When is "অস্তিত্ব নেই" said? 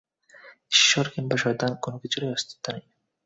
2.31-2.85